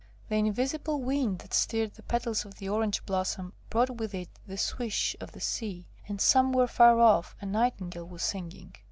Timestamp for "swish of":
4.57-5.33